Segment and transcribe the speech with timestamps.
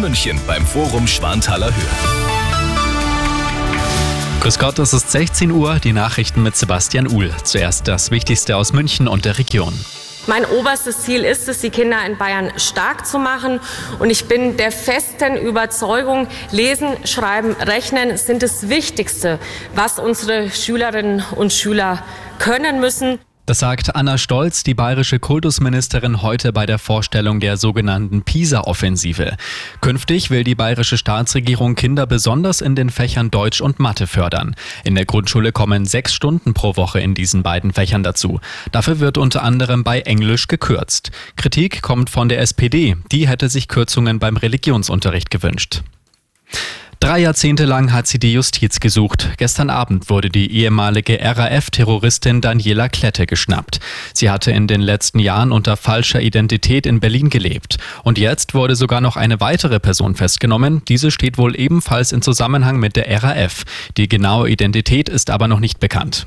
[0.00, 1.90] in München beim Forum Schwanthaler Höhe.
[4.40, 7.30] Grüß Gott, es ist 16 Uhr, die Nachrichten mit Sebastian Uhl.
[7.44, 9.74] Zuerst das Wichtigste aus München und der Region.
[10.26, 13.60] Mein oberstes Ziel ist es, die Kinder in Bayern stark zu machen.
[13.98, 19.38] Und ich bin der festen Überzeugung, Lesen, Schreiben, Rechnen sind das Wichtigste,
[19.74, 22.02] was unsere Schülerinnen und Schüler
[22.38, 23.18] können müssen.
[23.46, 29.36] Das sagt Anna Stolz, die bayerische Kultusministerin, heute bei der Vorstellung der sogenannten PISA-Offensive.
[29.80, 34.54] Künftig will die bayerische Staatsregierung Kinder besonders in den Fächern Deutsch und Mathe fördern.
[34.84, 38.40] In der Grundschule kommen sechs Stunden pro Woche in diesen beiden Fächern dazu.
[38.70, 41.10] Dafür wird unter anderem bei Englisch gekürzt.
[41.36, 42.96] Kritik kommt von der SPD.
[43.10, 45.82] Die hätte sich Kürzungen beim Religionsunterricht gewünscht.
[47.00, 49.30] Drei Jahrzehnte lang hat sie die Justiz gesucht.
[49.38, 53.80] Gestern Abend wurde die ehemalige RAF-Terroristin Daniela Klette geschnappt.
[54.12, 57.78] Sie hatte in den letzten Jahren unter falscher Identität in Berlin gelebt.
[58.04, 60.82] Und jetzt wurde sogar noch eine weitere Person festgenommen.
[60.88, 63.64] Diese steht wohl ebenfalls in Zusammenhang mit der RAF.
[63.96, 66.26] Die genaue Identität ist aber noch nicht bekannt.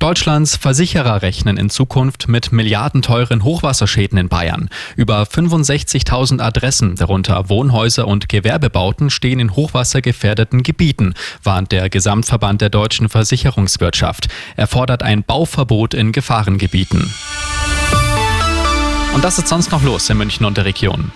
[0.00, 4.70] Deutschlands Versicherer rechnen in Zukunft mit milliardenteuren Hochwasserschäden in Bayern.
[4.96, 11.12] Über 65.000 Adressen, darunter Wohnhäuser und Gewerbebauten, stehen in hochwassergefährdeten Gebieten,
[11.42, 14.28] warnt der Gesamtverband der deutschen Versicherungswirtschaft.
[14.56, 17.12] Er fordert ein Bauverbot in Gefahrengebieten.
[19.12, 21.12] Und das ist sonst noch los in München und der Region.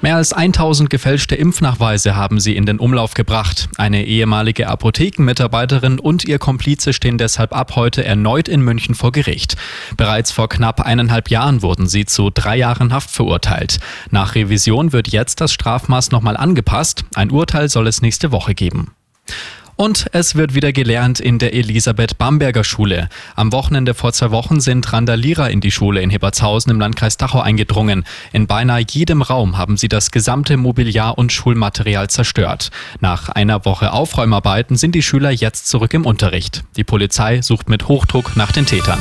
[0.00, 3.68] Mehr als 1000 gefälschte Impfnachweise haben sie in den Umlauf gebracht.
[3.78, 9.56] Eine ehemalige Apothekenmitarbeiterin und ihr Komplize stehen deshalb ab heute erneut in München vor Gericht.
[9.96, 13.80] Bereits vor knapp eineinhalb Jahren wurden sie zu drei Jahren Haft verurteilt.
[14.12, 17.04] Nach Revision wird jetzt das Strafmaß nochmal angepasst.
[17.16, 18.92] Ein Urteil soll es nächste Woche geben.
[19.80, 23.08] Und es wird wieder gelernt in der Elisabeth Bamberger Schule.
[23.36, 27.40] Am Wochenende vor zwei Wochen sind Randalierer in die Schule in Hebertshausen im Landkreis Dachau
[27.40, 28.04] eingedrungen.
[28.32, 32.72] In beinahe jedem Raum haben sie das gesamte Mobiliar und Schulmaterial zerstört.
[32.98, 36.64] Nach einer Woche Aufräumarbeiten sind die Schüler jetzt zurück im Unterricht.
[36.76, 38.98] Die Polizei sucht mit Hochdruck nach den Tätern.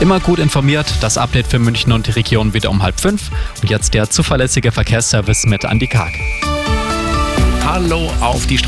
[0.00, 3.32] Immer gut informiert, das Update für München und die Region wieder um halb fünf.
[3.60, 6.12] Und jetzt der zuverlässige Verkehrsservice mit Andy Karg.
[7.70, 8.56] Hallo auf die